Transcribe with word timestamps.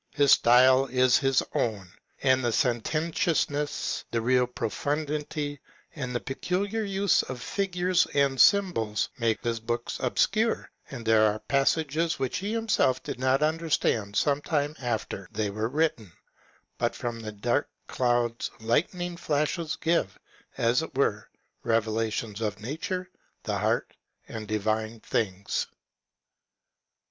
His 0.15 0.31
style 0.31 0.87
is 0.87 1.19
his 1.19 1.43
own; 1.53 1.87
and 2.23 2.43
the 2.43 2.51
sententiousness, 2.51 4.03
the 4.09 4.19
real 4.19 4.47
profundity, 4.47 5.59
and 5.95 6.15
the 6.15 6.19
peculiar 6.19 6.81
use 6.83 7.21
of 7.21 7.39
figures 7.39 8.07
and 8.15 8.41
symbols, 8.41 9.09
make 9.19 9.43
his 9.43 9.59
books 9.59 9.99
obscure, 10.01 10.71
and 10.89 11.05
there 11.05 11.27
are 11.31 11.37
passages 11.37 12.17
which 12.17 12.39
he 12.39 12.51
himself 12.51 13.03
did 13.03 13.19
not 13.19 13.43
understand 13.43 14.15
some 14.15 14.41
time 14.41 14.75
after 14.81 15.29
they 15.31 15.51
were 15.51 15.69
written;() 15.69 16.11
but 16.79 16.95
from 16.95 17.19
the 17.19 17.31
dark 17.31 17.69
clouds 17.85 18.49
lightning 18.59 19.15
flashes 19.15 19.75
give, 19.75 20.17
as 20.57 20.81
it 20.81 20.97
were, 20.97 21.29
revelations 21.63 22.41
of 22.41 22.59
nature, 22.59 23.07
the 23.43 23.59
heart, 23.59 23.93
and 24.27 24.47
divine 24.47 24.99
things. 24.99 25.67